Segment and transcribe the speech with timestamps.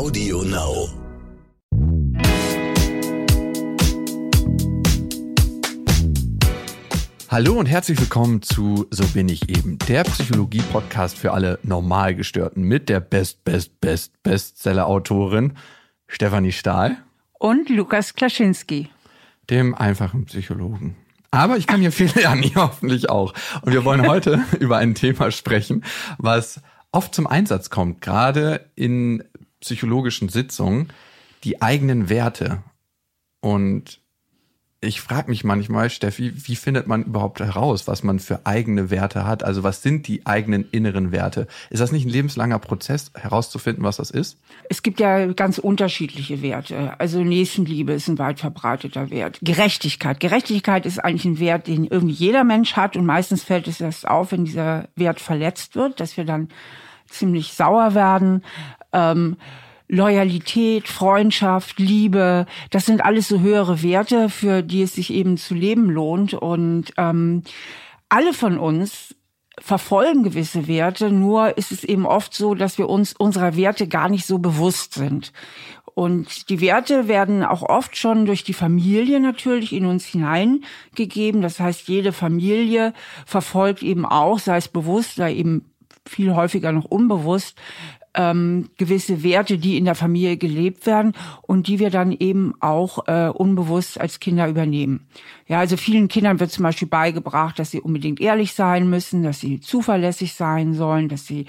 [0.00, 0.88] Audio Now.
[7.28, 12.88] Hallo und herzlich willkommen zu So bin ich eben, der Psychologie-Podcast für alle Normalgestörten mit
[12.88, 15.52] der Best, Best, Best, Bestseller-Autorin
[16.06, 16.96] Stefanie Stahl.
[17.38, 18.88] Und Lukas Klaschinski.
[19.50, 20.96] Dem einfachen Psychologen.
[21.30, 23.34] Aber ich kann hier viel lernen, ihr hoffentlich auch.
[23.60, 25.84] Und wir wollen heute über ein Thema sprechen,
[26.16, 26.62] was
[26.92, 29.24] oft zum Einsatz kommt, gerade in
[29.60, 30.92] psychologischen Sitzungen,
[31.44, 32.62] die eigenen Werte.
[33.40, 34.00] Und
[34.82, 39.26] ich frage mich manchmal, Steffi, wie findet man überhaupt heraus, was man für eigene Werte
[39.26, 39.42] hat?
[39.44, 41.48] Also was sind die eigenen inneren Werte?
[41.68, 44.38] Ist das nicht ein lebenslanger Prozess, herauszufinden, was das ist?
[44.70, 46.98] Es gibt ja ganz unterschiedliche Werte.
[46.98, 49.38] Also Nächstenliebe ist ein weit verbreiteter Wert.
[49.42, 50.18] Gerechtigkeit.
[50.18, 54.08] Gerechtigkeit ist eigentlich ein Wert, den irgendwie jeder Mensch hat und meistens fällt es erst
[54.08, 56.48] auf, wenn dieser Wert verletzt wird, dass wir dann
[57.06, 58.42] ziemlich sauer werden.
[58.92, 59.36] Ähm,
[59.88, 65.54] Loyalität, Freundschaft, Liebe, das sind alles so höhere Werte, für die es sich eben zu
[65.54, 66.32] leben lohnt.
[66.32, 67.42] Und ähm,
[68.08, 69.16] alle von uns
[69.58, 74.08] verfolgen gewisse Werte, nur ist es eben oft so, dass wir uns unserer Werte gar
[74.08, 75.32] nicht so bewusst sind.
[75.94, 81.42] Und die Werte werden auch oft schon durch die Familie natürlich in uns hineingegeben.
[81.42, 82.94] Das heißt, jede Familie
[83.26, 85.66] verfolgt eben auch, sei es bewusst, sei eben
[86.06, 87.56] viel häufiger noch unbewusst,
[88.14, 93.06] ähm, gewisse Werte, die in der Familie gelebt werden und die wir dann eben auch
[93.06, 95.06] äh, unbewusst als Kinder übernehmen.
[95.46, 99.40] Ja, also vielen Kindern wird zum Beispiel beigebracht, dass sie unbedingt ehrlich sein müssen, dass
[99.40, 101.46] sie zuverlässig sein sollen, dass sie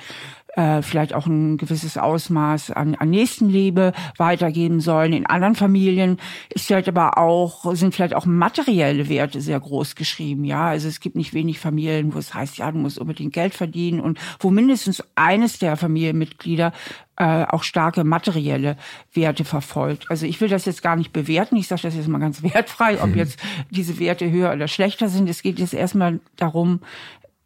[0.56, 5.14] äh, vielleicht auch ein gewisses Ausmaß an, an Nächstenliebe weitergeben sollen.
[5.14, 6.18] In anderen Familien
[6.50, 10.44] ist vielleicht aber auch, sind vielleicht auch materielle Werte sehr groß geschrieben.
[10.44, 13.54] Ja, also es gibt nicht wenig Familien, wo es heißt, ja, du musst unbedingt Geld
[13.54, 16.74] verdienen und wo mindestens eines der Familienmitglieder
[17.18, 18.78] äh, auch starke materielle
[19.14, 20.10] Werte verfolgt.
[20.10, 21.56] Also ich will das jetzt gar nicht bewerten.
[21.56, 23.18] Ich sage das jetzt mal ganz wertfrei, ob mhm.
[23.18, 25.30] jetzt diese Werte höher oder schlechter sind.
[25.30, 26.82] Es geht jetzt erstmal darum,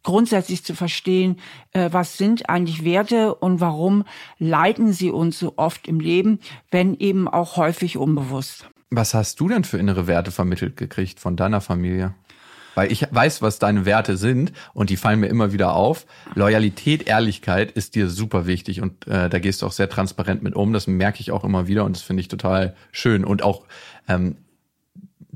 [0.06, 1.36] grundsätzlich zu verstehen,
[1.72, 4.04] äh, was sind eigentlich Werte und warum
[4.38, 6.38] leiten sie uns so oft im Leben,
[6.70, 8.70] wenn eben auch häufig unbewusst.
[8.88, 12.14] Was hast du denn für innere Werte vermittelt gekriegt von deiner Familie?
[12.76, 16.06] Weil ich weiß, was deine Werte sind und die fallen mir immer wieder auf.
[16.34, 20.54] Loyalität, Ehrlichkeit ist dir super wichtig und äh, da gehst du auch sehr transparent mit
[20.54, 20.72] um.
[20.72, 23.24] Das merke ich auch immer wieder und das finde ich total schön.
[23.24, 23.64] Und auch
[24.06, 24.36] ähm,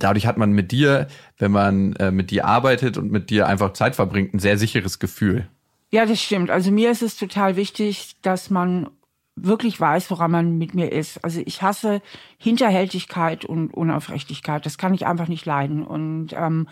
[0.03, 3.73] dadurch hat man mit dir, wenn man äh, mit dir arbeitet und mit dir einfach
[3.73, 5.49] Zeit verbringt, ein sehr sicheres Gefühl.
[5.91, 6.51] Ja, das stimmt.
[6.51, 8.89] Also mir ist es total wichtig, dass man
[9.37, 11.25] wirklich weiß, woran man mit mir ist.
[11.25, 12.03] Also ich hasse
[12.39, 14.65] Hinterhältigkeit und Unaufrichtigkeit.
[14.67, 15.83] Das kann ich einfach nicht leiden.
[15.83, 16.69] Und ähm,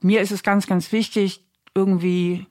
[0.00, 1.42] mir ist es ganz, ganz wichtig,
[1.74, 2.46] irgendwie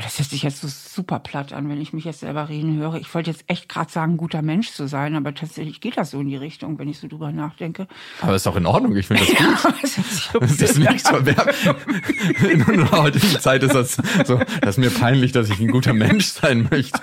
[0.00, 2.94] das hört sich jetzt so super platt an, wenn ich mich jetzt selber reden höre.
[2.94, 6.20] Ich wollte jetzt echt gerade sagen, guter Mensch zu sein, aber tatsächlich geht das so
[6.20, 7.86] in die Richtung, wenn ich so drüber nachdenke.
[8.22, 9.28] Aber ist doch in Ordnung, ich finde das
[10.32, 10.40] gut.
[10.40, 11.16] Ja, das, ist nicht so
[12.48, 15.92] In unserer heutigen Zeit ist das so, das ist mir peinlich, dass ich ein guter
[15.92, 17.00] Mensch sein möchte.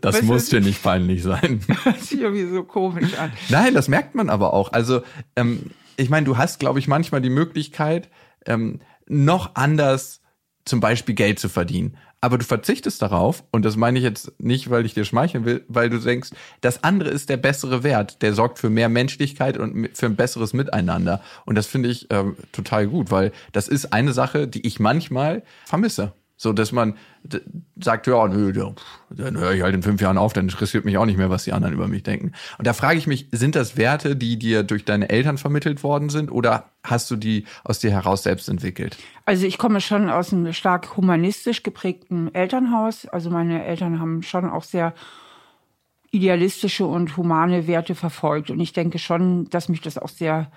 [0.00, 1.60] Das weißt muss dir nicht peinlich sein.
[1.84, 3.32] Das sieht irgendwie so komisch an.
[3.48, 4.72] Nein, das merkt man aber auch.
[4.72, 5.02] Also,
[5.36, 8.08] ähm, ich meine, du hast, glaube ich, manchmal die Möglichkeit,
[8.46, 10.20] ähm, noch anders
[10.64, 14.70] zum Beispiel Geld zu verdienen aber du verzichtest darauf, und das meine ich jetzt nicht,
[14.70, 18.32] weil ich dir schmeicheln will, weil du denkst, das andere ist der bessere Wert, der
[18.32, 21.20] sorgt für mehr Menschlichkeit und für ein besseres Miteinander.
[21.44, 25.42] Und das finde ich ähm, total gut, weil das ist eine Sache, die ich manchmal
[25.64, 26.12] vermisse.
[26.38, 26.94] So, dass man
[27.80, 28.52] sagt, ja, nö,
[29.10, 31.44] dann höre ich halt in fünf Jahren auf, dann interessiert mich auch nicht mehr, was
[31.44, 32.32] die anderen über mich denken.
[32.58, 36.10] Und da frage ich mich, sind das Werte, die dir durch deine Eltern vermittelt worden
[36.10, 38.98] sind oder hast du die aus dir heraus selbst entwickelt?
[39.24, 43.06] Also ich komme schon aus einem stark humanistisch geprägten Elternhaus.
[43.06, 44.92] Also meine Eltern haben schon auch sehr
[46.10, 48.50] idealistische und humane Werte verfolgt.
[48.50, 50.50] Und ich denke schon, dass mich das auch sehr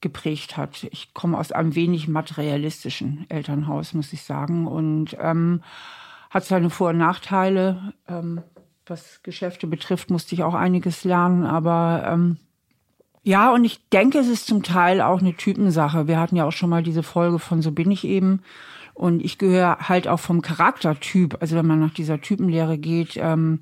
[0.00, 0.84] geprägt hat.
[0.90, 5.62] Ich komme aus einem wenig materialistischen Elternhaus, muss ich sagen, und ähm,
[6.30, 7.92] hat seine Vor- und Nachteile.
[8.08, 8.42] Ähm,
[8.86, 12.38] was Geschäfte betrifft, musste ich auch einiges lernen, aber ähm,
[13.22, 16.08] ja, und ich denke, es ist zum Teil auch eine Typensache.
[16.08, 18.40] Wir hatten ja auch schon mal diese Folge von So bin ich eben.
[18.94, 23.60] Und ich gehöre halt auch vom Charaktertyp, also wenn man nach dieser Typenlehre geht, ähm,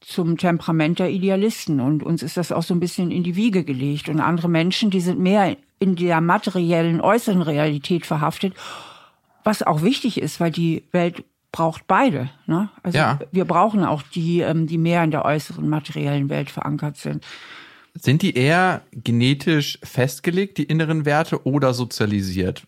[0.00, 1.80] zum Temperament der Idealisten.
[1.80, 4.08] Und uns ist das auch so ein bisschen in die Wiege gelegt.
[4.08, 8.54] Und andere Menschen, die sind mehr in der materiellen, äußeren Realität verhaftet,
[9.44, 12.30] was auch wichtig ist, weil die Welt braucht beide.
[12.46, 12.68] Ne?
[12.82, 13.18] Also ja.
[13.32, 17.24] wir brauchen auch die, ähm, die mehr in der äußeren materiellen Welt verankert sind.
[17.94, 22.66] Sind die eher genetisch festgelegt, die inneren Werte, oder sozialisiert?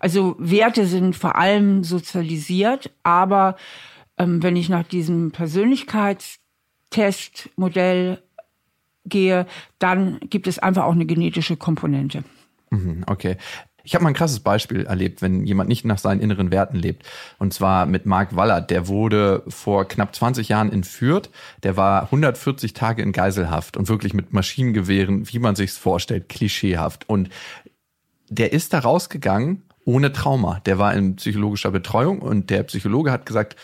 [0.00, 3.56] Also Werte sind vor allem sozialisiert, aber
[4.18, 6.38] ähm, wenn ich nach diesem Persönlichkeits
[6.90, 8.22] Testmodell
[9.08, 9.46] gehe,
[9.78, 12.24] dann gibt es einfach auch eine genetische Komponente.
[12.70, 13.36] Mhm, okay.
[13.86, 17.06] Ich habe mal ein krasses Beispiel erlebt, wenn jemand nicht nach seinen inneren Werten lebt.
[17.38, 18.70] Und zwar mit Mark Wallert.
[18.70, 21.30] Der wurde vor knapp 20 Jahren entführt.
[21.62, 27.08] Der war 140 Tage in Geiselhaft und wirklich mit Maschinengewehren, wie man sich's vorstellt, klischeehaft.
[27.08, 27.28] Und
[28.28, 30.60] der ist da rausgegangen ohne Trauma.
[30.66, 33.54] Der war in psychologischer Betreuung und der Psychologe hat gesagt,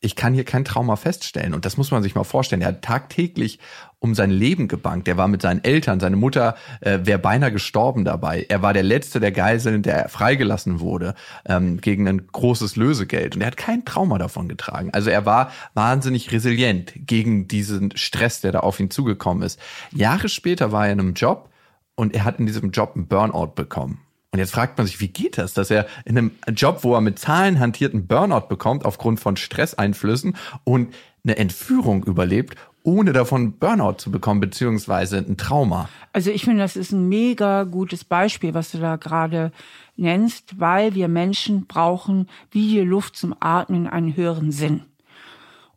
[0.00, 1.54] ich kann hier kein Trauma feststellen.
[1.54, 2.62] Und das muss man sich mal vorstellen.
[2.62, 3.58] Er hat tagtäglich
[3.98, 5.08] um sein Leben gebankt.
[5.08, 8.46] Er war mit seinen Eltern, seine Mutter äh, wäre beinahe gestorben dabei.
[8.48, 11.14] Er war der letzte der Geiseln, der freigelassen wurde
[11.46, 13.34] ähm, gegen ein großes Lösegeld.
[13.34, 14.90] Und er hat kein Trauma davon getragen.
[14.92, 19.58] Also er war wahnsinnig resilient gegen diesen Stress, der da auf ihn zugekommen ist.
[19.92, 21.50] Jahre später war er in einem Job
[21.96, 24.00] und er hat in diesem Job einen Burnout bekommen.
[24.32, 27.00] Und jetzt fragt man sich, wie geht das, dass er in einem Job, wo er
[27.00, 30.94] mit Zahlen hantierten Burnout bekommt aufgrund von Stresseinflüssen und
[31.24, 35.88] eine Entführung überlebt, ohne davon Burnout zu bekommen, beziehungsweise ein Trauma.
[36.12, 39.50] Also ich finde, das ist ein mega gutes Beispiel, was du da gerade
[39.96, 44.82] nennst, weil wir Menschen brauchen wie die Luft zum Atmen einen höheren Sinn.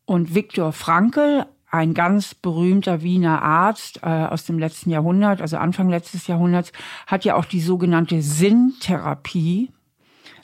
[0.06, 5.89] Und Viktor Frankl, ein ganz berühmter Wiener Arzt äh, aus dem letzten Jahrhundert, also Anfang
[5.89, 6.73] letztes Jahrhunderts,
[7.07, 9.71] hat ja auch die sogenannte Sinntherapie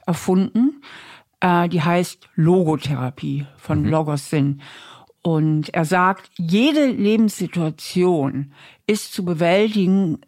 [0.06, 0.82] erfunden.
[1.42, 3.90] Äh, die heißt Logotherapie von mhm.
[3.90, 4.62] Logos Sinn.
[5.22, 8.54] Und er sagt, jede Lebenssituation
[8.88, 10.22] ist zu bewältigen,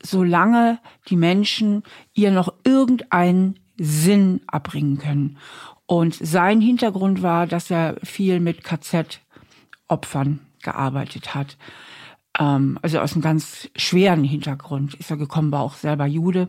[0.00, 0.78] solange
[1.08, 5.38] die Menschen ihr noch irgendeinen Sinn abbringen können.
[5.86, 9.20] Und sein Hintergrund war, dass er viel mit KZ
[9.88, 11.56] Opfern gearbeitet hat.
[12.38, 16.48] Ähm, also aus einem ganz schweren Hintergrund ist er gekommen, war auch selber Jude.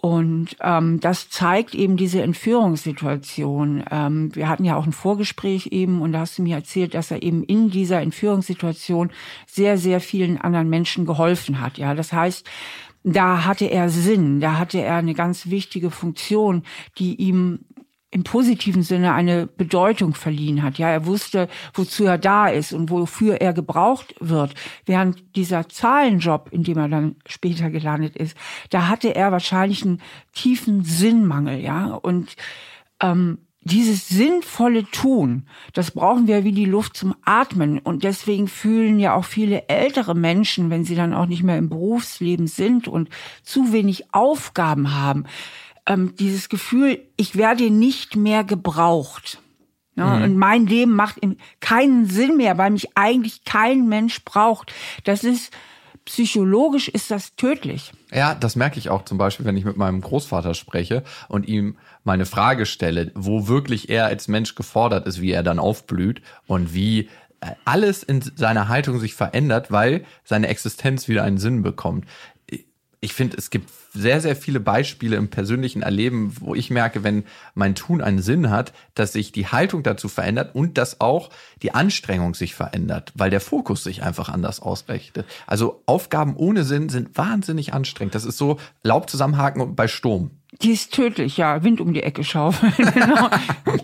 [0.00, 3.82] Und ähm, das zeigt eben diese Entführungssituation.
[3.90, 7.10] Ähm, wir hatten ja auch ein Vorgespräch eben und da hast du mir erzählt, dass
[7.10, 9.10] er eben in dieser Entführungssituation
[9.48, 11.78] sehr, sehr vielen anderen Menschen geholfen hat.
[11.78, 12.48] Ja, das heißt,
[13.02, 16.62] da hatte er Sinn, da hatte er eine ganz wichtige Funktion,
[16.98, 17.64] die ihm
[18.10, 20.78] im positiven Sinne eine Bedeutung verliehen hat.
[20.78, 24.54] Ja, er wusste, wozu er da ist und wofür er gebraucht wird.
[24.86, 28.36] Während dieser Zahlenjob, in dem er dann später gelandet ist,
[28.70, 30.00] da hatte er wahrscheinlich einen
[30.32, 31.60] tiefen Sinnmangel.
[31.60, 32.34] Ja, und
[33.00, 37.78] ähm, dieses sinnvolle Tun, das brauchen wir wie die Luft zum Atmen.
[37.78, 41.68] Und deswegen fühlen ja auch viele ältere Menschen, wenn sie dann auch nicht mehr im
[41.68, 43.10] Berufsleben sind und
[43.42, 45.24] zu wenig Aufgaben haben,
[45.88, 49.40] ähm, dieses Gefühl, ich werde nicht mehr gebraucht.
[49.96, 50.22] Ja, mhm.
[50.22, 51.18] Und mein Leben macht
[51.60, 54.72] keinen Sinn mehr, weil mich eigentlich kein Mensch braucht.
[55.04, 55.52] Das ist
[56.04, 57.92] psychologisch ist das tödlich.
[58.12, 61.76] Ja, das merke ich auch zum Beispiel, wenn ich mit meinem Großvater spreche und ihm
[62.02, 66.72] meine Frage stelle, wo wirklich er als Mensch gefordert ist, wie er dann aufblüht und
[66.72, 67.10] wie
[67.40, 72.06] äh, alles in seiner Haltung sich verändert, weil seine Existenz wieder einen Sinn bekommt
[73.00, 77.24] ich finde, es gibt sehr, sehr viele Beispiele im persönlichen Erleben, wo ich merke, wenn
[77.54, 81.30] mein Tun einen Sinn hat, dass sich die Haltung dazu verändert und dass auch
[81.62, 85.26] die Anstrengung sich verändert, weil der Fokus sich einfach anders ausrichtet.
[85.46, 88.16] Also Aufgaben ohne Sinn sind wahnsinnig anstrengend.
[88.16, 90.32] Das ist so Laub zusammenhaken bei Sturm.
[90.62, 91.62] Die ist tödlich, ja.
[91.62, 92.72] Wind um die Ecke schaufeln.
[92.94, 93.28] genau.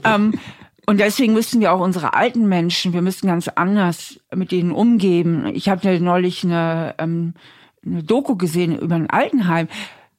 [0.05, 0.39] ähm,
[0.87, 5.47] und deswegen müssen wir auch unsere alten Menschen, wir müssen ganz anders mit denen umgehen.
[5.55, 7.35] Ich hatte neulich eine ähm,
[7.85, 9.69] eine Doku gesehen über ein Altenheim.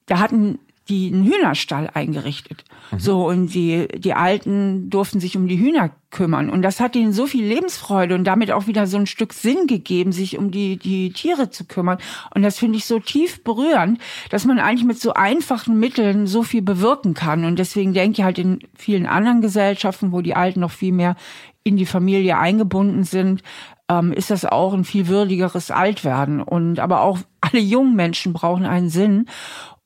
[0.05, 2.63] Da hatten die einen Hühnerstall eingerichtet.
[2.91, 2.99] Mhm.
[2.99, 6.49] So, und die, die Alten durften sich um die Hühner kümmern.
[6.49, 9.65] Und das hat ihnen so viel Lebensfreude und damit auch wieder so ein Stück Sinn
[9.65, 11.97] gegeben, sich um die, die Tiere zu kümmern.
[12.35, 16.43] Und das finde ich so tief berührend, dass man eigentlich mit so einfachen Mitteln so
[16.43, 17.45] viel bewirken kann.
[17.45, 21.15] Und deswegen denke ich halt in vielen anderen Gesellschaften, wo die Alten noch viel mehr
[21.63, 23.41] in die Familie eingebunden sind,
[23.89, 26.41] ähm, ist das auch ein viel würdigeres Altwerden.
[26.41, 29.27] Und aber auch alle jungen Menschen brauchen einen Sinn.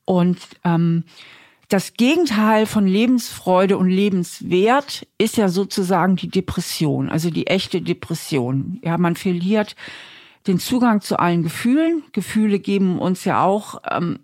[0.04, 1.04] Und ähm,
[1.68, 8.80] das Gegenteil von Lebensfreude und Lebenswert ist ja sozusagen die Depression, also die echte Depression.
[8.82, 9.76] Ja, man verliert
[10.48, 12.02] den Zugang zu allen Gefühlen.
[12.12, 14.18] Gefühle geben uns ja auch ähm,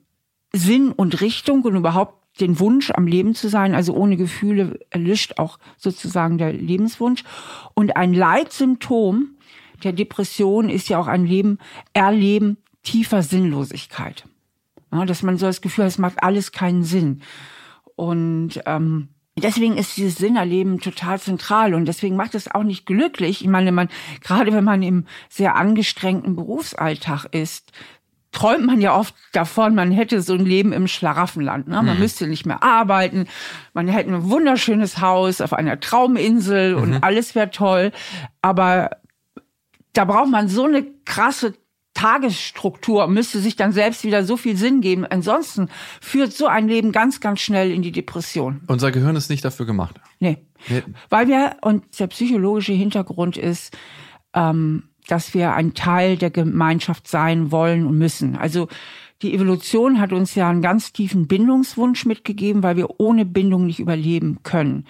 [0.52, 3.75] Sinn und Richtung und überhaupt den Wunsch, am Leben zu sein.
[3.75, 7.23] Also ohne Gefühle erlischt auch sozusagen der Lebenswunsch.
[7.75, 9.35] Und ein Leitsymptom
[9.83, 11.59] der Depression ist ja auch ein Leben,
[11.92, 14.25] Erleben tiefer Sinnlosigkeit.
[14.92, 17.23] Ja, dass man so das Gefühl hat, es macht alles keinen Sinn.
[17.97, 23.42] Und ähm, deswegen ist dieses Sinnerleben total zentral und deswegen macht es auch nicht glücklich.
[23.42, 23.88] Ich meine, man,
[24.23, 27.73] gerade wenn man im sehr angestrengten Berufsalltag ist,
[28.33, 31.68] träumt man ja oft davon, man hätte so ein Leben im Schlaraffenland.
[31.68, 31.83] Ne?
[31.83, 32.00] Man mhm.
[32.00, 33.26] müsste nicht mehr arbeiten,
[33.73, 36.99] man hätte ein wunderschönes Haus auf einer Trauminsel und mhm.
[37.00, 37.92] alles wäre toll.
[38.42, 38.90] Aber
[39.96, 41.54] da braucht man so eine krasse
[41.94, 45.06] Tagesstruktur, müsste sich dann selbst wieder so viel Sinn geben.
[45.06, 45.70] Ansonsten
[46.02, 48.60] führt so ein Leben ganz, ganz schnell in die Depression.
[48.66, 49.98] Unser Gehirn ist nicht dafür gemacht.
[50.20, 50.36] Nee.
[50.68, 50.82] nee.
[51.08, 53.74] Weil wir, und der psychologische Hintergrund ist,
[54.34, 58.36] ähm, dass wir ein Teil der Gemeinschaft sein wollen und müssen.
[58.36, 58.68] Also
[59.22, 63.78] die Evolution hat uns ja einen ganz tiefen Bindungswunsch mitgegeben, weil wir ohne Bindung nicht
[63.78, 64.86] überleben können.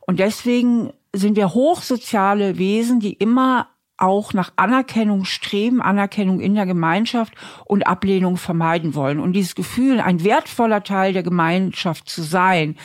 [0.00, 6.66] Und deswegen sind wir hochsoziale Wesen, die immer auch nach Anerkennung streben, Anerkennung in der
[6.66, 7.32] Gemeinschaft
[7.64, 9.20] und Ablehnung vermeiden wollen.
[9.20, 12.76] Und dieses Gefühl, ein wertvoller Teil der Gemeinschaft zu sein,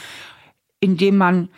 [0.80, 1.50] indem man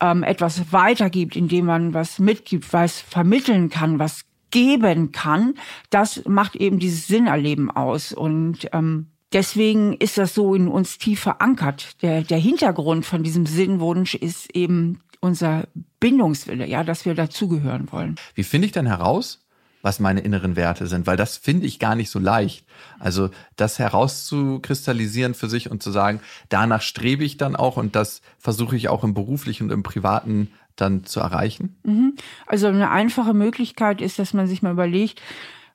[0.00, 5.54] ähm, etwas weitergibt, indem man was mitgibt, was vermitteln kann, was geben kann,
[5.90, 8.12] das macht eben dieses Sinnerleben aus.
[8.12, 12.02] Und ähm, deswegen ist das so in uns tief verankert.
[12.02, 15.68] Der, der Hintergrund von diesem Sinnwunsch ist eben unser
[16.00, 18.16] Bindungswille, ja, dass wir dazugehören wollen.
[18.34, 19.46] Wie finde ich denn heraus,
[19.80, 21.06] was meine inneren Werte sind?
[21.06, 22.66] Weil das finde ich gar nicht so leicht.
[22.98, 28.20] Also das herauszukristallisieren für sich und zu sagen, danach strebe ich dann auch und das
[28.38, 31.76] versuche ich auch im beruflichen und im privaten dann zu erreichen?
[31.84, 32.14] Mhm.
[32.46, 35.22] Also eine einfache Möglichkeit ist, dass man sich mal überlegt,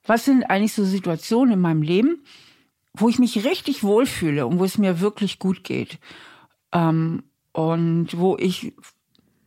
[0.06, 2.24] was sind eigentlich so Situationen in meinem Leben,
[2.94, 6.00] wo ich mich richtig wohlfühle und wo es mir wirklich gut geht.
[6.74, 7.24] Ähm,
[7.54, 8.74] und wo ich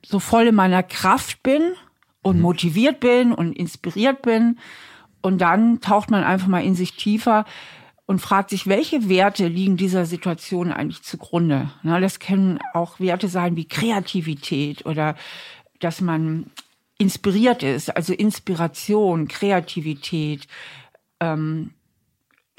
[0.05, 1.73] so voll in meiner Kraft bin
[2.23, 2.43] und mhm.
[2.43, 4.59] motiviert bin und inspiriert bin.
[5.23, 7.45] Und dann taucht man einfach mal in sich tiefer
[8.07, 11.71] und fragt sich, welche Werte liegen dieser Situation eigentlich zugrunde.
[11.83, 15.15] Na, das können auch Werte sein wie Kreativität oder
[15.79, 16.51] dass man
[16.99, 20.49] inspiriert ist, also Inspiration, Kreativität,
[21.21, 21.73] ähm,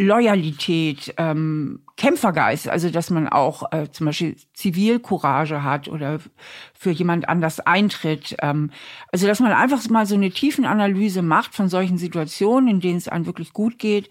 [0.02, 6.20] Loyalität, ähm, Kämpfergeist, also dass man auch äh, zum Beispiel Zivilcourage hat oder
[6.74, 8.36] für jemand anders eintritt.
[8.42, 8.72] Ähm,
[9.12, 13.08] also dass man einfach mal so eine Tiefenanalyse macht von solchen Situationen, in denen es
[13.08, 14.10] einem wirklich gut geht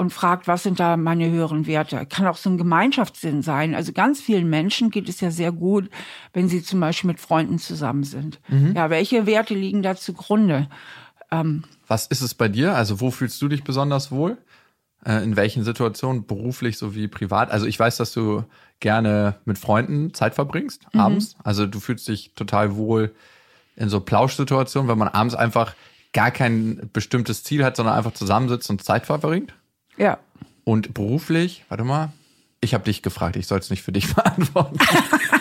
[0.00, 2.06] und fragt, was sind da meine höheren Werte?
[2.06, 3.74] Kann auch so ein Gemeinschaftssinn sein.
[3.74, 5.90] Also ganz vielen Menschen geht es ja sehr gut,
[6.32, 8.40] wenn sie zum Beispiel mit Freunden zusammen sind.
[8.48, 8.72] Mhm.
[8.74, 10.68] Ja, welche Werte liegen da zugrunde?
[11.30, 12.74] Ähm, was ist es bei dir?
[12.74, 14.38] Also wo fühlst du dich besonders wohl?
[15.04, 17.50] Äh, in welchen Situationen, beruflich sowie privat.
[17.50, 18.44] Also ich weiß, dass du
[18.80, 21.00] gerne mit Freunden Zeit verbringst, mhm.
[21.00, 21.36] abends.
[21.42, 23.14] Also du fühlst dich total wohl
[23.76, 25.74] in so Plauschsituationen, wenn man abends einfach
[26.12, 29.54] gar kein bestimmtes Ziel hat, sondern einfach zusammensitzt und Zeit verbringt.
[29.96, 30.18] Ja.
[30.64, 32.12] Und beruflich, warte mal,
[32.60, 34.78] ich habe dich gefragt, ich soll es nicht für dich beantworten.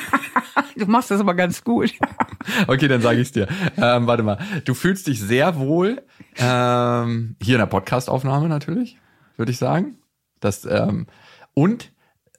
[0.78, 1.92] du machst das aber ganz gut.
[2.68, 3.50] okay, dann sage ich dir.
[3.76, 6.02] Ähm, warte mal, du fühlst dich sehr wohl
[6.38, 8.98] ähm, hier in der Podcastaufnahme natürlich
[9.40, 9.98] würde ich sagen.
[10.40, 11.08] Das, ähm,
[11.54, 11.92] und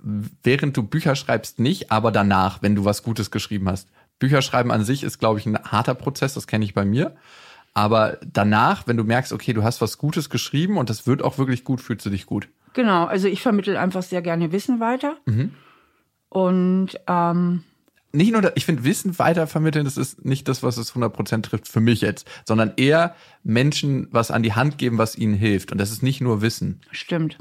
[0.03, 3.89] während du Bücher schreibst, nicht, aber danach, wenn du was Gutes geschrieben hast.
[4.19, 7.17] Bücher schreiben an sich ist, glaube ich, ein harter Prozess, das kenne ich bei mir.
[7.73, 11.39] Aber danach, wenn du merkst, okay, du hast was Gutes geschrieben und das wird auch
[11.39, 12.49] wirklich gut, fühlst du dich gut.
[12.73, 15.17] Genau, also ich vermittel einfach sehr gerne Wissen weiter.
[15.25, 15.55] Mhm.
[16.29, 17.65] Und ähm,
[18.13, 21.81] nicht nur, ich finde, Wissen weitervermitteln, das ist nicht das, was es 100% trifft für
[21.81, 23.15] mich jetzt, sondern eher
[23.45, 25.73] Menschen was an die Hand geben, was ihnen hilft.
[25.73, 26.81] Und das ist nicht nur Wissen.
[26.91, 27.39] Stimmt.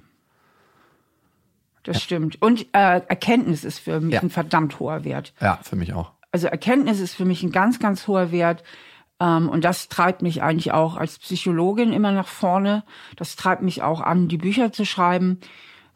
[1.83, 2.01] Das ja.
[2.01, 2.41] stimmt.
[2.41, 4.21] Und äh, Erkenntnis ist für mich ja.
[4.21, 5.33] ein verdammt hoher Wert.
[5.41, 6.11] Ja, für mich auch.
[6.31, 8.63] Also Erkenntnis ist für mich ein ganz, ganz hoher Wert.
[9.19, 12.83] Ähm, und das treibt mich eigentlich auch als Psychologin immer nach vorne.
[13.15, 15.39] Das treibt mich auch an, die Bücher zu schreiben,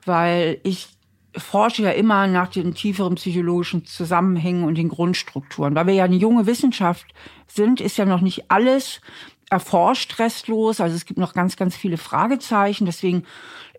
[0.06, 0.93] weil ich
[1.36, 5.76] forsche ja immer nach den tieferen psychologischen Zusammenhängen und den Grundstrukturen.
[5.76, 7.06] Weil wir ja eine junge Wissenschaft
[7.48, 9.02] sind, ist ja noch nicht alles
[9.50, 10.82] erforscht restlos.
[10.82, 12.86] Also es gibt noch ganz, ganz viele Fragezeichen.
[12.86, 13.24] Deswegen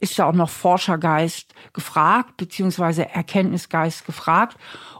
[0.00, 4.56] ist da auch noch Forschergeist gefragt, beziehungsweise Erkenntnisgeist gefragt.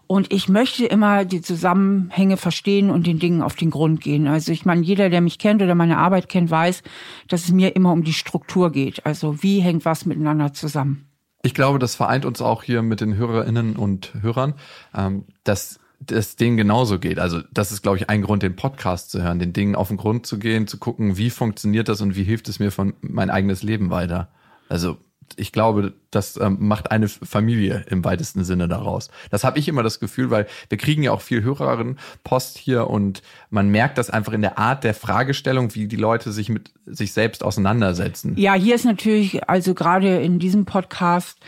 [0.07, 4.27] Und ich möchte immer die Zusammenhänge verstehen und den Dingen auf den Grund gehen.
[4.27, 6.83] Also ich meine, jeder, der mich kennt oder meine Arbeit kennt, weiß,
[7.29, 9.07] dass es mir immer um die Struktur geht.
[9.07, 11.07] Also wie hängt was miteinander zusammen?
[11.45, 14.55] Ich glaube, das vereint uns auch hier mit den Hörerinnen und Hörern,
[14.95, 15.79] ähm, dass
[16.11, 17.19] es denen genauso geht.
[17.19, 19.99] Also das ist, glaube ich, ein Grund, den Podcast zu hören, den Dingen auf den
[19.99, 23.29] Grund zu gehen, zu gucken, wie funktioniert das und wie hilft es mir von mein
[23.29, 24.29] eigenes Leben weiter.
[24.71, 24.97] Also
[25.37, 29.11] ich glaube, das ähm, macht eine Familie im weitesten Sinne daraus.
[29.31, 32.89] Das habe ich immer das Gefühl, weil wir kriegen ja auch viel Hörerinnen Post hier
[32.89, 36.73] und man merkt das einfach in der Art der Fragestellung, wie die Leute sich mit
[36.87, 38.35] sich selbst auseinandersetzen.
[38.37, 41.39] Ja, hier ist natürlich, also gerade in diesem Podcast,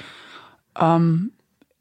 [0.78, 1.32] ähm,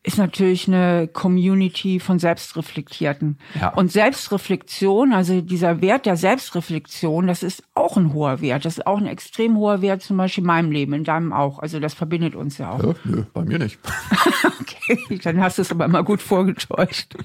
[0.06, 3.40] ist natürlich eine Community von Selbstreflektierten.
[3.60, 3.70] Ja.
[3.70, 8.66] Und Selbstreflexion, also dieser Wert der Selbstreflexion, das ist auch ein hoher Wert.
[8.66, 11.58] Das ist auch ein extrem hoher Wert, zum Beispiel in meinem Leben, in deinem auch.
[11.60, 12.84] Also das verbindet uns ja auch.
[12.84, 13.80] Ja, nö, bei mir nicht.
[14.62, 17.16] okay, dann hast du es aber immer gut vorgetäuscht.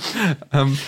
[0.52, 0.78] ähm,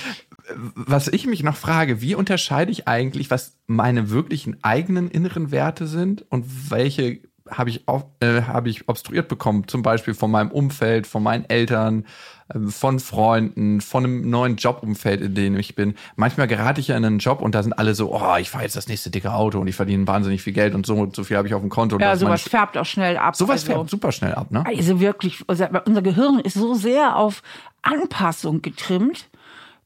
[0.75, 5.87] was ich mich noch frage, wie unterscheide ich eigentlich, was meine wirklichen eigenen inneren Werte
[5.87, 7.85] sind und welche habe ich,
[8.21, 12.07] äh, hab ich obstruiert bekommen, zum Beispiel von meinem Umfeld, von meinen Eltern,
[12.49, 15.95] äh, von Freunden, von einem neuen Jobumfeld, in dem ich bin.
[16.17, 18.65] Manchmal gerate ich ja in einen Job und da sind alle so, oh, ich fahre
[18.65, 21.25] jetzt das nächste dicke Auto und ich verdiene wahnsinnig viel Geld und so und so
[21.25, 21.99] viel habe ich auf dem Konto.
[21.99, 23.37] Ja, sowas färbt auch schnell ab.
[23.37, 24.65] Sowas also, färbt super schnell ab, ne?
[24.67, 27.43] Also wirklich, also unser Gehirn ist so sehr auf
[27.83, 29.29] Anpassung getrimmt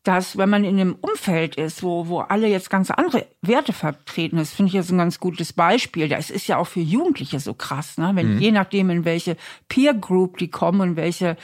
[0.06, 4.38] dass wenn man in einem Umfeld ist, wo, wo alle jetzt ganz andere Werte vertreten
[4.38, 6.08] ist, finde ich jetzt ein ganz gutes Beispiel.
[6.08, 8.12] Das ist ja auch für Jugendliche so krass, ne?
[8.14, 8.40] Wenn mhm.
[8.40, 9.36] je nachdem, in welche
[9.68, 11.36] Peer Group die kommen und welche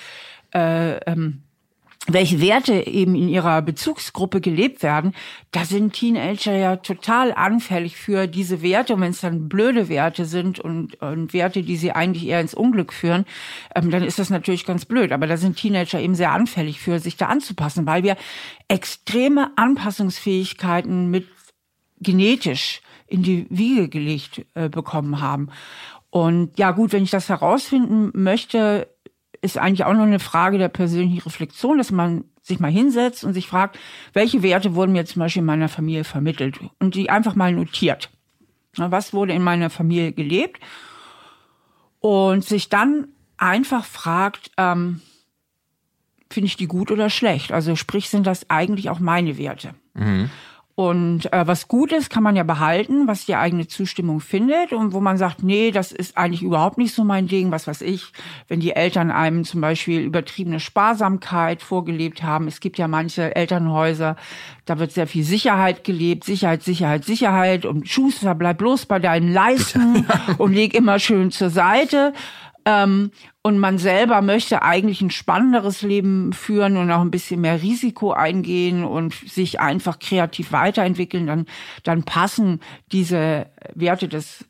[0.54, 1.42] äh, ähm,
[2.08, 5.14] welche Werte eben in ihrer Bezugsgruppe gelebt werden,
[5.52, 8.94] da sind Teenager ja total anfällig für diese Werte.
[8.94, 12.54] Und wenn es dann blöde Werte sind und, und Werte, die sie eigentlich eher ins
[12.54, 13.24] Unglück führen,
[13.76, 15.12] ähm, dann ist das natürlich ganz blöd.
[15.12, 18.16] Aber da sind Teenager eben sehr anfällig für, sich da anzupassen, weil wir
[18.66, 21.28] extreme Anpassungsfähigkeiten mit
[22.00, 25.50] genetisch in die Wiege gelegt äh, bekommen haben.
[26.10, 28.88] Und ja gut, wenn ich das herausfinden möchte,
[29.42, 33.34] ist eigentlich auch noch eine Frage der persönlichen Reflexion, dass man sich mal hinsetzt und
[33.34, 33.78] sich fragt,
[34.12, 38.10] welche Werte wurden mir zum Beispiel in meiner Familie vermittelt und die einfach mal notiert.
[38.76, 40.60] Was wurde in meiner Familie gelebt?
[41.98, 45.02] Und sich dann einfach fragt, ähm,
[46.30, 47.52] finde ich die gut oder schlecht?
[47.52, 49.74] Also sprich, sind das eigentlich auch meine Werte?
[49.94, 50.30] Mhm.
[50.82, 54.92] Und äh, was gut ist, kann man ja behalten, was die eigene Zustimmung findet und
[54.92, 58.12] wo man sagt, nee, das ist eigentlich überhaupt nicht so mein Ding, was weiß ich,
[58.48, 62.48] wenn die Eltern einem zum Beispiel übertriebene Sparsamkeit vorgelebt haben.
[62.48, 64.16] Es gibt ja manche Elternhäuser,
[64.64, 69.32] da wird sehr viel Sicherheit gelebt, Sicherheit, Sicherheit, Sicherheit und Schuster, bleib bloß bei deinen
[69.32, 70.04] Leisten
[70.38, 72.12] und leg immer schön zur Seite.
[72.64, 73.10] Ähm,
[73.42, 78.12] und man selber möchte eigentlich ein spannenderes Leben führen und auch ein bisschen mehr Risiko
[78.12, 81.46] eingehen und sich einfach kreativ weiterentwickeln, dann,
[81.82, 82.60] dann passen
[82.92, 84.44] diese Werte des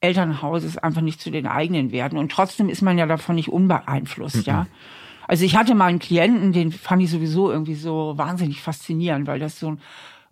[0.00, 2.18] Elternhauses einfach nicht zu den eigenen Werten.
[2.18, 4.52] Und trotzdem ist man ja davon nicht unbeeinflusst, mhm.
[4.52, 4.66] ja.
[5.28, 9.38] Also ich hatte mal einen Klienten, den fand ich sowieso irgendwie so wahnsinnig faszinierend, weil
[9.38, 9.80] das so ein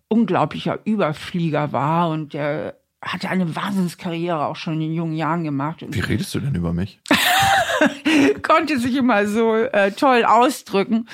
[0.08, 5.84] unglaublicher Überflieger war und der hatte eine Wahnsinnskarriere auch schon in jungen Jahren gemacht.
[5.88, 7.00] Wie redest du denn über mich?
[8.42, 11.08] konnte sich immer so äh, toll ausdrücken.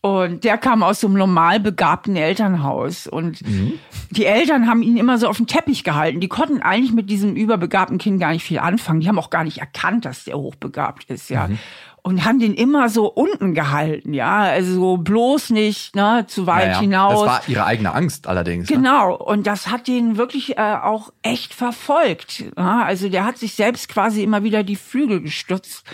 [0.00, 3.06] Und der kam aus so einem normal begabten Elternhaus.
[3.06, 3.74] Und mhm.
[4.10, 6.18] die Eltern haben ihn immer so auf den Teppich gehalten.
[6.18, 9.00] Die konnten eigentlich mit diesem überbegabten Kind gar nicht viel anfangen.
[9.00, 11.46] Die haben auch gar nicht erkannt, dass der hochbegabt ist, ja.
[11.46, 11.58] Mhm
[12.02, 16.80] und haben den immer so unten gehalten, ja, also bloß nicht ne, zu weit naja,
[16.80, 17.20] hinaus.
[17.20, 18.68] Das war ihre eigene Angst allerdings.
[18.68, 18.76] Ne?
[18.76, 19.18] Genau, ne?
[19.18, 22.44] und das hat den wirklich äh, auch echt verfolgt.
[22.56, 22.82] Ja?
[22.82, 25.84] Also der hat sich selbst quasi immer wieder die Flügel gestützt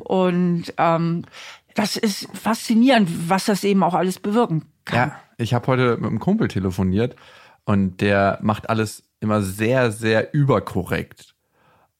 [0.00, 1.24] und ähm,
[1.74, 5.10] das ist faszinierend, was das eben auch alles bewirken kann.
[5.10, 7.16] Ja, ich habe heute mit einem Kumpel telefoniert
[7.64, 11.35] und der macht alles immer sehr, sehr überkorrekt.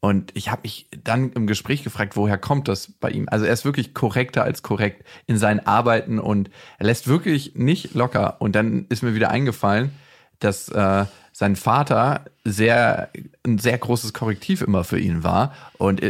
[0.00, 3.28] Und ich habe mich dann im Gespräch gefragt, woher kommt das bei ihm?
[3.30, 7.94] Also er ist wirklich korrekter als korrekt in seinen Arbeiten und er lässt wirklich nicht
[7.94, 8.40] locker.
[8.40, 9.90] Und dann ist mir wieder eingefallen,
[10.38, 13.11] dass äh, sein Vater sehr
[13.44, 16.00] ein sehr großes Korrektiv immer für ihn war und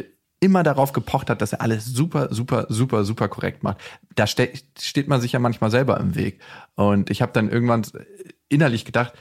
[0.40, 3.78] immer darauf gepocht hat, dass er alles super, super, super, super korrekt macht.
[4.14, 6.40] Da ste steht man sich ja manchmal selber im Weg.
[6.74, 7.82] Und ich habe dann irgendwann
[8.48, 9.14] innerlich gedacht,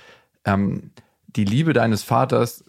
[0.43, 0.91] ähm,
[1.28, 2.63] die Liebe deines Vaters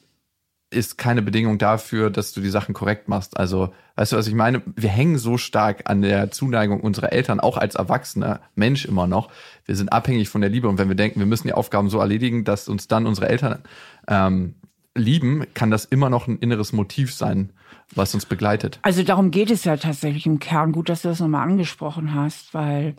[0.70, 3.36] ist keine Bedingung dafür, dass du die Sachen korrekt machst.
[3.36, 4.62] Also, weißt du, was ich meine?
[4.74, 9.30] Wir hängen so stark an der Zuneigung unserer Eltern, auch als erwachsener Mensch immer noch.
[9.64, 10.68] Wir sind abhängig von der Liebe.
[10.68, 13.60] Und wenn wir denken, wir müssen die Aufgaben so erledigen, dass uns dann unsere Eltern
[14.08, 14.56] ähm,
[14.96, 17.52] lieben, kann das immer noch ein inneres Motiv sein,
[17.94, 18.80] was uns begleitet.
[18.82, 20.72] Also darum geht es ja tatsächlich im Kern.
[20.72, 22.96] Gut, dass du das nochmal angesprochen hast, weil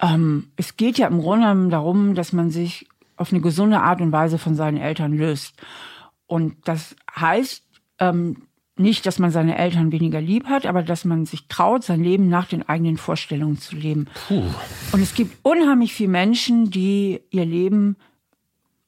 [0.00, 4.12] ähm, es geht ja im Grunde darum, dass man sich auf eine gesunde Art und
[4.12, 5.54] Weise von seinen Eltern löst.
[6.30, 7.64] Und das heißt
[7.98, 12.04] ähm, nicht, dass man seine Eltern weniger lieb hat, aber dass man sich traut, sein
[12.04, 14.06] Leben nach den eigenen Vorstellungen zu leben.
[14.28, 14.44] Puh.
[14.92, 17.96] Und es gibt unheimlich viele Menschen, die ihr Leben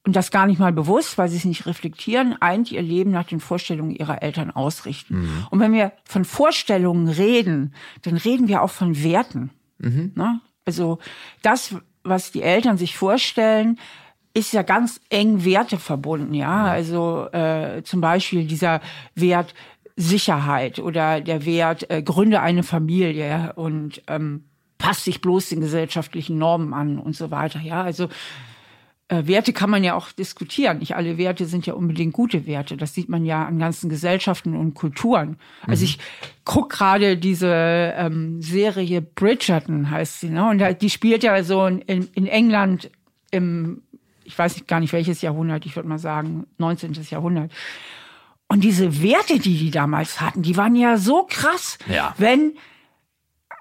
[0.05, 3.27] und das gar nicht mal bewusst, weil sie es nicht reflektieren, eigentlich ihr Leben nach
[3.27, 5.23] den Vorstellungen ihrer Eltern ausrichten.
[5.23, 5.47] Mhm.
[5.51, 9.51] Und wenn wir von Vorstellungen reden, dann reden wir auch von Werten.
[9.79, 10.13] Mhm.
[10.15, 10.41] Ne?
[10.65, 11.01] Also
[11.43, 11.75] das,
[12.05, 13.81] was die Eltern sich vorstellen,
[14.35, 16.65] ist ja ganz eng Werte verbunden, ja.
[16.65, 18.81] Also äh, zum Beispiel dieser
[19.15, 19.55] Wert
[19.97, 24.45] Sicherheit oder der Wert äh, gründe eine Familie und ähm,
[24.79, 27.83] passt sich bloß den gesellschaftlichen Normen an und so weiter, ja.
[27.83, 28.09] Also
[29.13, 30.79] äh, Werte kann man ja auch diskutieren.
[30.79, 32.79] Nicht alle Werte sind ja unbedingt gute Werte.
[32.79, 35.37] Das sieht man ja an ganzen Gesellschaften und Kulturen.
[35.67, 35.85] Also mhm.
[35.85, 35.99] ich
[36.45, 40.49] guck gerade diese ähm, Serie Bridgerton heißt sie, ne?
[40.49, 42.91] Und die spielt ja so in, in England
[43.31, 43.83] im,
[44.25, 46.93] ich weiß gar nicht welches Jahrhundert, ich würde mal sagen 19.
[47.11, 47.51] Jahrhundert.
[48.49, 51.79] Und diese Werte, die die damals hatten, die waren ja so krass.
[51.89, 52.15] Ja.
[52.19, 52.55] Wenn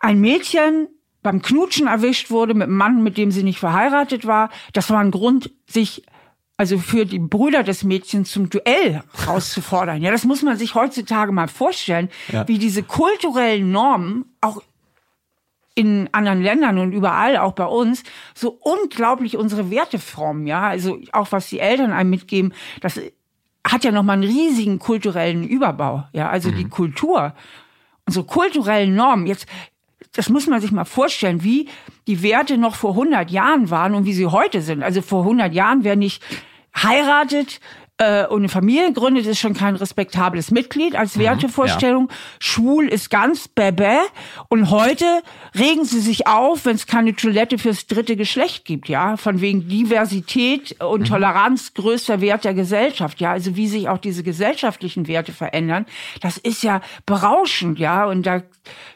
[0.01, 0.87] ein Mädchen
[1.23, 4.99] beim Knutschen erwischt wurde mit einem Mann, mit dem sie nicht verheiratet war, das war
[4.99, 6.03] ein Grund, sich
[6.57, 10.01] also für die Brüder des Mädchens zum Duell rauszufordern.
[10.01, 12.47] Ja, das muss man sich heutzutage mal vorstellen, Ja.
[12.47, 14.61] wie diese kulturellen Normen auch
[15.75, 18.03] in anderen Ländern und überall, auch bei uns,
[18.33, 20.63] so unglaublich unsere Werte formen, ja.
[20.63, 22.99] Also auch was die Eltern einem mitgeben, das
[23.65, 26.29] hat ja nochmal einen riesigen kulturellen Überbau, ja.
[26.29, 27.33] Also die Kultur,
[28.05, 29.45] unsere kulturellen Normen, jetzt,
[30.13, 31.69] das muss man sich mal vorstellen, wie
[32.07, 34.83] die Werte noch vor 100 Jahren waren und wie sie heute sind.
[34.83, 36.21] Also vor 100 Jahren, wer nicht
[36.75, 37.61] heiratet
[38.01, 42.09] äh, und eine Familie gründet, ist schon kein respektables Mitglied als Wertevorstellung.
[42.39, 43.99] Schwul ist ganz bäbä.
[44.49, 45.05] Und heute
[45.55, 49.67] regen sie sich auf, wenn es keine Toilette fürs dritte Geschlecht gibt, ja, von wegen
[49.67, 55.31] Diversität und Toleranz größter Wert der Gesellschaft, ja, also wie sich auch diese gesellschaftlichen Werte
[55.31, 55.85] verändern,
[56.21, 58.41] das ist ja berauschend, ja, und da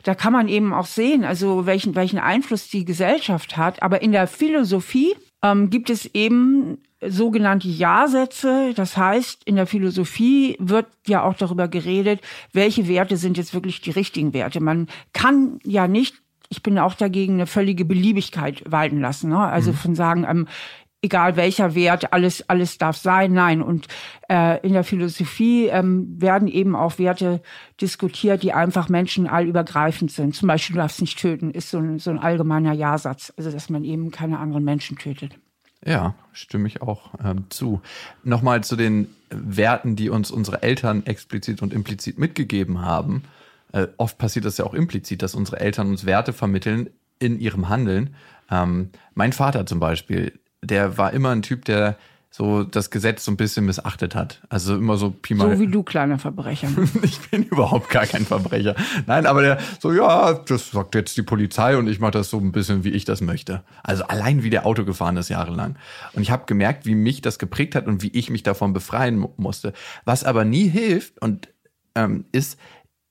[0.03, 4.11] da kann man eben auch sehen, also welchen welchen Einfluss die Gesellschaft hat, aber in
[4.11, 6.77] der Philosophie ähm, gibt es eben
[7.09, 8.73] sogenannte Ja-Sätze.
[8.75, 12.21] Das heißt, in der Philosophie wird ja auch darüber geredet,
[12.53, 14.61] welche Werte sind jetzt wirklich die richtigen Werte.
[14.61, 16.15] Man kann ja nicht,
[16.49, 19.29] ich bin auch dagegen, eine völlige Beliebigkeit walten lassen.
[19.29, 19.39] Ne?
[19.39, 20.47] Also von sagen, ähm,
[21.05, 23.33] egal welcher Wert, alles, alles darf sein.
[23.33, 23.61] Nein.
[23.61, 23.87] Und
[24.29, 27.41] äh, in der Philosophie ähm, werden eben auch Werte
[27.79, 30.35] diskutiert, die einfach Menschen allübergreifend sind.
[30.35, 33.31] Zum Beispiel, du darfst nicht töten, ist so ein, so ein allgemeiner Ja-Satz.
[33.37, 35.39] Also, dass man eben keine anderen Menschen tötet.
[35.85, 37.81] Ja, stimme ich auch ähm, zu.
[38.23, 43.23] Nochmal zu den Werten, die uns unsere Eltern explizit und implizit mitgegeben haben.
[43.71, 47.69] Äh, oft passiert das ja auch implizit, dass unsere Eltern uns Werte vermitteln in ihrem
[47.69, 48.15] Handeln.
[48.49, 51.97] Ähm, mein Vater zum Beispiel, der war immer ein Typ, der
[52.37, 54.41] so das Gesetz so ein bisschen missachtet hat.
[54.49, 55.55] Also immer so Pi mal.
[55.55, 56.67] So wie du, kleiner Verbrecher.
[57.01, 58.75] Ich bin überhaupt gar kein Verbrecher.
[59.07, 62.37] Nein, aber der so, ja, das sagt jetzt die Polizei und ich mache das so
[62.37, 63.63] ein bisschen, wie ich das möchte.
[63.83, 65.77] Also allein wie der Auto gefahren ist jahrelang.
[66.13, 69.17] Und ich habe gemerkt, wie mich das geprägt hat und wie ich mich davon befreien
[69.17, 69.71] mu- musste.
[70.03, 71.47] Was aber nie hilft und
[71.95, 72.59] ähm, ist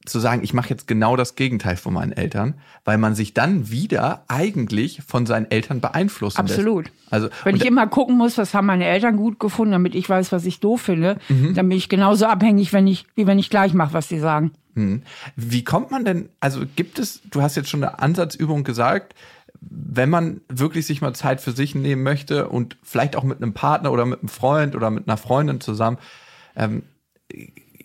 [0.07, 3.71] zu sagen, ich mache jetzt genau das Gegenteil von meinen Eltern, weil man sich dann
[3.71, 6.87] wieder eigentlich von seinen Eltern beeinflussen Absolut.
[6.87, 6.97] lässt.
[7.13, 10.31] Also Wenn ich immer gucken muss, was haben meine Eltern gut gefunden, damit ich weiß,
[10.33, 11.55] was ich doof finde, Mhm.
[11.55, 14.53] dann bin ich genauso abhängig, wenn ich, wie wenn ich gleich mache, was sie sagen.
[15.37, 19.15] Wie kommt man denn, also gibt es, du hast jetzt schon eine Ansatzübung gesagt,
[19.61, 23.55] wenn man wirklich sich mal Zeit für sich nehmen möchte und vielleicht auch mit einem
[23.55, 25.97] Partner oder mit einem Freund oder mit einer Freundin zusammen,
[26.57, 26.83] ähm,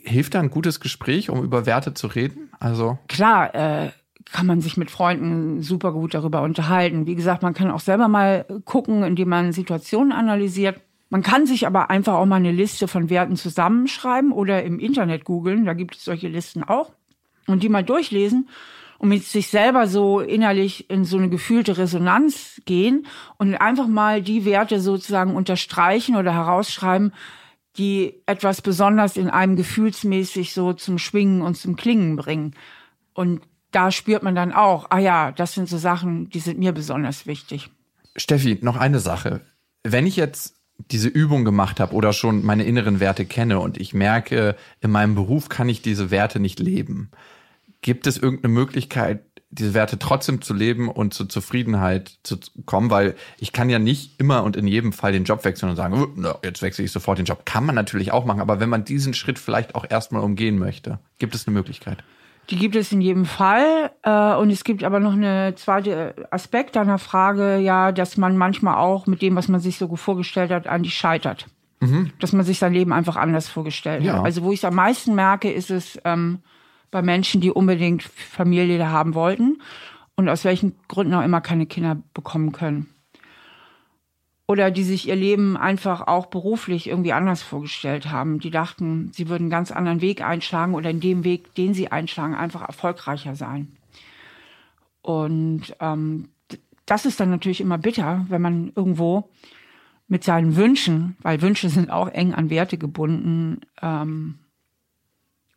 [0.03, 2.49] hilft da ein gutes Gespräch, um über Werte zu reden?
[2.59, 3.89] Also, Klar, äh,
[4.31, 7.07] kann man sich mit Freunden super gut darüber unterhalten.
[7.07, 10.79] Wie gesagt, man kann auch selber mal gucken, indem man Situationen analysiert.
[11.09, 15.25] Man kann sich aber einfach auch mal eine Liste von Werten zusammenschreiben oder im Internet
[15.25, 15.65] googeln.
[15.65, 16.91] Da gibt es solche Listen auch.
[17.47, 18.47] Und die mal durchlesen
[18.99, 23.07] und mit sich selber so innerlich in so eine gefühlte Resonanz gehen
[23.37, 27.13] und einfach mal die Werte sozusagen unterstreichen oder herausschreiben,
[27.79, 32.53] die etwas besonders in einem gefühlsmäßig so zum Schwingen und zum Klingen bringen.
[33.13, 36.73] Und da spürt man dann auch, ah ja, das sind so Sachen, die sind mir
[36.73, 37.69] besonders wichtig.
[38.15, 39.41] Steffi, noch eine Sache.
[39.83, 40.55] Wenn ich jetzt
[40.91, 45.15] diese Übung gemacht habe oder schon meine inneren Werte kenne und ich merke, in meinem
[45.15, 47.11] Beruf kann ich diese Werte nicht leben,
[47.81, 53.15] gibt es irgendeine Möglichkeit, diese Werte trotzdem zu leben und zur Zufriedenheit zu kommen, weil
[53.39, 56.07] ich kann ja nicht immer und in jedem Fall den Job wechseln und sagen, "Oh,
[56.15, 57.45] na, jetzt wechsle ich sofort den Job.
[57.45, 60.99] Kann man natürlich auch machen, aber wenn man diesen Schritt vielleicht auch erstmal umgehen möchte,
[61.17, 62.03] gibt es eine Möglichkeit.
[62.51, 63.91] Die gibt es in jedem Fall.
[64.03, 68.75] Äh, und es gibt aber noch eine zweite Aspekt deiner Frage, ja, dass man manchmal
[68.75, 71.47] auch mit dem, was man sich so vorgestellt hat, eigentlich scheitert.
[72.19, 74.13] Dass man sich sein Leben einfach anders vorgestellt Ja.
[74.17, 74.25] hat.
[74.25, 76.39] Also wo ich es am meisten merke, ist es ähm,
[76.91, 79.61] bei Menschen, die unbedingt Familie haben wollten
[80.15, 82.89] und aus welchen Gründen auch immer keine Kinder bekommen können.
[84.47, 88.39] Oder die sich ihr Leben einfach auch beruflich irgendwie anders vorgestellt haben.
[88.39, 91.91] Die dachten, sie würden einen ganz anderen Weg einschlagen oder in dem Weg, den sie
[91.91, 93.67] einschlagen, einfach erfolgreicher sein.
[95.01, 96.29] Und ähm,
[96.85, 99.29] das ist dann natürlich immer bitter, wenn man irgendwo
[100.07, 104.39] mit seinen Wünschen, weil Wünsche sind auch eng an Werte gebunden, ähm,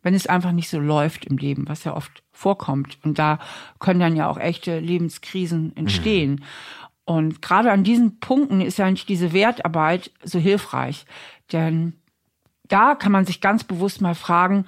[0.03, 2.99] wenn es einfach nicht so läuft im Leben, was ja oft vorkommt.
[3.03, 3.39] Und da
[3.79, 6.43] können dann ja auch echte Lebenskrisen entstehen.
[7.05, 11.05] Und gerade an diesen Punkten ist ja eigentlich diese Wertarbeit so hilfreich.
[11.51, 11.93] Denn
[12.67, 14.65] da kann man sich ganz bewusst mal fragen,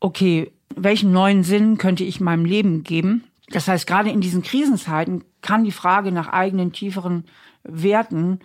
[0.00, 3.24] okay, welchen neuen Sinn könnte ich meinem Leben geben?
[3.48, 7.24] Das heißt, gerade in diesen Krisenzeiten kann die Frage nach eigenen tieferen
[7.62, 8.40] Werten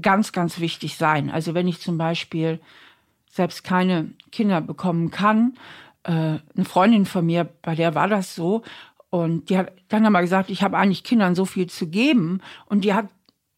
[0.00, 1.30] ganz, ganz wichtig sein.
[1.30, 2.60] Also wenn ich zum Beispiel
[3.30, 5.54] selbst keine Kinder bekommen kann,
[6.04, 8.62] äh, eine Freundin von mir, bei der war das so,
[9.10, 12.40] und die hat dann aber gesagt, ich habe eigentlich Kindern so viel zu geben.
[12.66, 13.06] Und die hat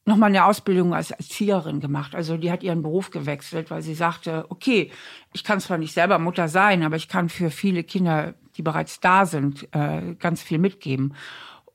[0.05, 2.15] nochmal eine Ausbildung als Erzieherin gemacht.
[2.15, 4.91] Also die hat ihren Beruf gewechselt, weil sie sagte, okay,
[5.33, 9.01] ich kann zwar nicht selber Mutter sein, aber ich kann für viele Kinder, die bereits
[9.01, 11.15] da sind, äh, ganz viel mitgeben.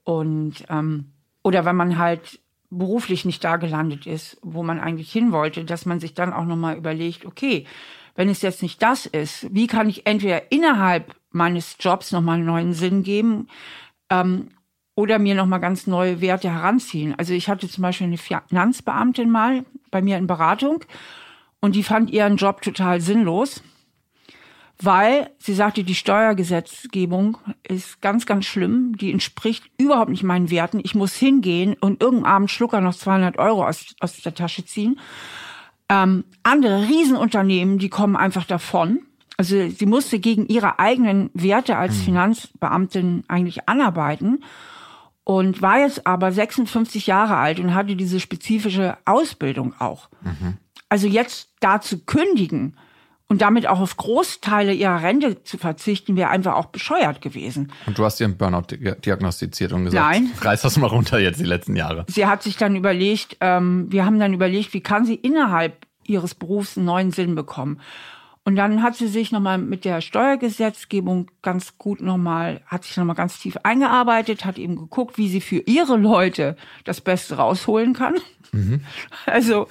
[0.04, 1.12] Und ähm,
[1.44, 2.40] oder wenn man halt
[2.70, 6.46] beruflich nicht da gelandet ist, wo man eigentlich hin wollte, dass man sich dann auch
[6.46, 7.66] nochmal überlegt, okay,
[8.16, 12.46] wenn es jetzt nicht das ist, wie kann ich entweder innerhalb meines Jobs nochmal einen
[12.46, 13.48] neuen Sinn geben
[14.10, 14.50] ähm,
[14.96, 17.16] oder mir nochmal ganz neue Werte heranziehen.
[17.18, 20.86] Also ich hatte zum Beispiel eine Finanzbeamtin mal bei mir in Beratung
[21.60, 23.64] und die fand ihren Job total sinnlos,
[24.82, 28.98] weil sie sagte, die Steuergesetzgebung ist ganz, ganz schlimm.
[28.98, 30.82] Die entspricht überhaupt nicht meinen Werten.
[30.84, 35.00] Ich muss hingehen und irgendeinen Abend Schlucker noch 200 Euro aus, aus der Tasche ziehen.
[35.94, 39.02] Ähm, andere Riesenunternehmen, die kommen einfach davon.
[39.38, 42.02] Also sie musste gegen ihre eigenen Werte als mhm.
[42.02, 44.44] Finanzbeamtin eigentlich anarbeiten
[45.24, 50.10] und war jetzt aber 56 Jahre alt und hatte diese spezifische Ausbildung auch.
[50.22, 50.58] Mhm.
[50.90, 52.76] Also jetzt da zu kündigen
[53.28, 57.72] und damit auch auf Großteile ihrer Rente zu verzichten, wäre einfach auch bescheuert gewesen.
[57.86, 58.68] Und du hast ihren Burnout
[59.06, 60.32] diagnostiziert und gesagt, Nein.
[60.40, 62.06] reiß das mal runter jetzt die letzten Jahre.
[62.08, 66.36] Sie hat sich dann überlegt, ähm, wir haben dann überlegt, wie kann sie innerhalb ihres
[66.36, 67.80] Berufs einen neuen Sinn bekommen.
[68.46, 73.16] Und dann hat sie sich nochmal mit der Steuergesetzgebung ganz gut nochmal, hat sich nochmal
[73.16, 78.16] ganz tief eingearbeitet, hat eben geguckt, wie sie für ihre Leute das Beste rausholen kann.
[78.52, 78.82] Mhm.
[79.26, 79.68] Also,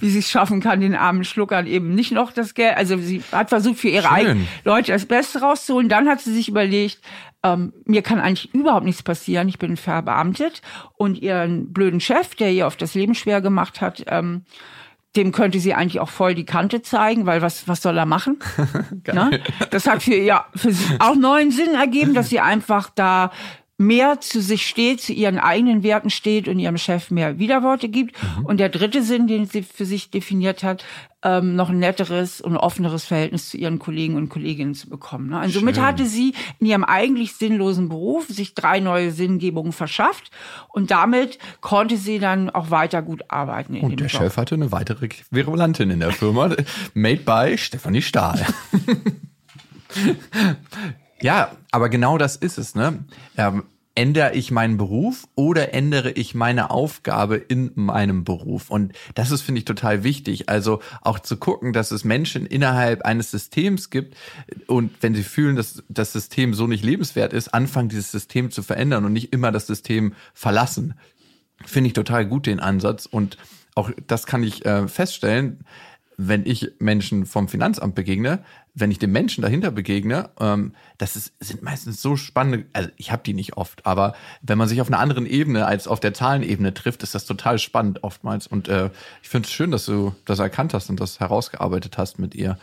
[0.00, 3.22] wie sie es schaffen kann, den armen Schluckern eben nicht noch das Geld, also sie
[3.32, 5.88] hat versucht, für ihre eigenen Leute das Beste rauszuholen.
[5.88, 7.00] Dann hat sie sich überlegt,
[7.42, 10.60] ähm, mir kann eigentlich überhaupt nichts passieren, ich bin verbeamtet
[10.96, 14.44] und ihren blöden Chef, der ihr auf das Leben schwer gemacht hat, ähm,
[15.16, 18.38] dem könnte sie eigentlich auch voll die Kante zeigen, weil was, was soll er machen?
[19.12, 19.40] ne?
[19.70, 23.30] Das hat für, ja, für sie auch neuen Sinn ergeben, dass sie einfach da
[23.76, 28.14] mehr zu sich steht, zu ihren eigenen Werten steht und ihrem Chef mehr Widerworte gibt.
[28.22, 28.44] Mhm.
[28.44, 30.84] Und der dritte Sinn, den sie für sich definiert hat,
[31.24, 35.30] ähm, noch ein netteres und offeneres Verhältnis zu ihren Kollegen und Kolleginnen zu bekommen.
[35.30, 35.40] Ne?
[35.40, 40.30] Und somit hatte sie in ihrem eigentlich sinnlosen Beruf sich drei neue Sinngebungen verschafft
[40.68, 43.80] und damit konnte sie dann auch weiter gut arbeiten.
[43.80, 44.22] und der Job.
[44.22, 46.54] Chef hatte eine weitere Virulantin in der Firma,
[46.94, 48.46] made by Stefanie Stahl.
[51.24, 53.02] Ja, aber genau das ist es, ne?
[53.38, 53.62] Ähm,
[53.94, 58.68] ändere ich meinen Beruf oder ändere ich meine Aufgabe in meinem Beruf?
[58.68, 60.50] Und das ist, finde ich, total wichtig.
[60.50, 64.18] Also auch zu gucken, dass es Menschen innerhalb eines Systems gibt
[64.66, 68.62] und wenn sie fühlen, dass das System so nicht lebenswert ist, anfangen, dieses System zu
[68.62, 70.92] verändern und nicht immer das System verlassen.
[71.64, 73.38] Finde ich total gut den Ansatz und
[73.74, 75.64] auch das kann ich äh, feststellen
[76.16, 81.32] wenn ich Menschen vom Finanzamt begegne, wenn ich den Menschen dahinter begegne, ähm, das ist,
[81.40, 84.88] sind meistens so spannende, also ich habe die nicht oft, aber wenn man sich auf
[84.88, 88.46] einer anderen Ebene als auf der Zahlenebene trifft, ist das total spannend oftmals.
[88.46, 88.90] Und äh,
[89.22, 92.58] ich finde es schön, dass du das erkannt hast und das herausgearbeitet hast mit ihr.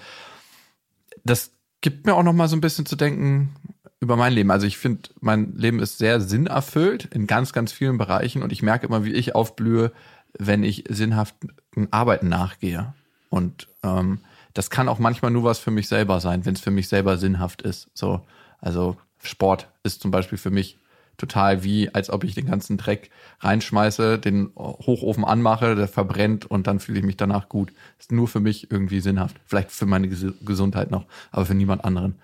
[1.23, 3.55] Das gibt mir auch noch mal so ein bisschen zu denken
[3.99, 4.51] über mein Leben.
[4.51, 8.63] Also ich finde, mein Leben ist sehr sinnerfüllt in ganz, ganz vielen Bereichen und ich
[8.63, 9.91] merke immer, wie ich aufblühe,
[10.37, 11.51] wenn ich sinnhaften
[11.91, 12.93] Arbeiten nachgehe.
[13.31, 14.19] Und ähm,
[14.53, 17.17] das kann auch manchmal nur was für mich selber sein, wenn es für mich selber
[17.17, 17.89] sinnhaft ist.
[17.93, 18.21] So,
[18.59, 20.77] also Sport ist zum Beispiel für mich
[21.17, 26.67] total wie, als ob ich den ganzen Dreck reinschmeiße, den Hochofen anmache, der verbrennt und
[26.67, 27.71] dann fühle ich mich danach gut.
[27.99, 29.39] Ist nur für mich irgendwie sinnhaft.
[29.45, 32.15] Vielleicht für meine Gesundheit noch, aber für niemand anderen.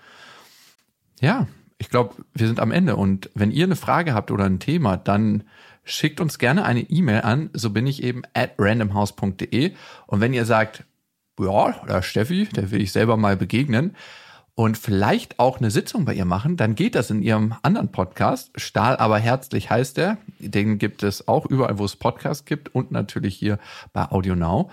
[1.20, 1.46] Ja,
[1.78, 2.96] ich glaube, wir sind am Ende.
[2.96, 5.44] Und wenn ihr eine Frage habt oder ein Thema, dann
[5.84, 7.50] schickt uns gerne eine E-Mail an.
[7.52, 9.72] So bin ich eben at randomhouse.de.
[10.06, 10.84] Und wenn ihr sagt,
[11.38, 13.94] ja, der Steffi, der will ich selber mal begegnen
[14.58, 18.50] und vielleicht auch eine Sitzung bei ihr machen, dann geht das in ihrem anderen Podcast.
[18.56, 20.18] Stahl aber herzlich heißt der.
[20.40, 23.60] Den gibt es auch überall, wo es Podcasts gibt und natürlich hier
[23.92, 24.68] bei Audio Now.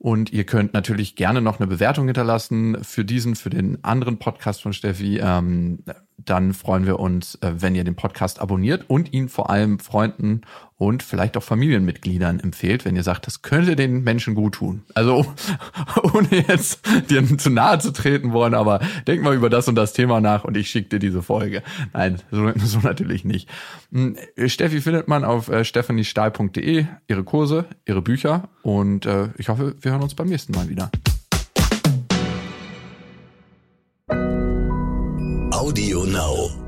[0.00, 4.60] Und ihr könnt natürlich gerne noch eine Bewertung hinterlassen für diesen, für den anderen Podcast
[4.60, 5.20] von Steffi.
[5.22, 5.84] Ähm,
[6.24, 10.42] dann freuen wir uns, äh, wenn ihr den Podcast abonniert und ihn vor allem Freunden
[10.76, 14.82] und vielleicht auch Familienmitgliedern empfehlt, wenn ihr sagt, das könnte den Menschen gut tun.
[14.94, 15.24] Also
[16.14, 19.92] ohne jetzt dir zu nahe zu treten wollen, aber denk mal über das und das
[19.92, 21.62] Thema nach und ich schicke dir diese Folge.
[21.92, 23.48] Nein, so, so natürlich nicht.
[23.92, 29.76] Hm, Steffi findet man auf äh, stephaniestahl.de, ihre Kurse, ihre Bücher und äh, ich hoffe,
[29.80, 30.90] wir hören uns beim nächsten Mal wieder.
[35.72, 36.61] Audio Now.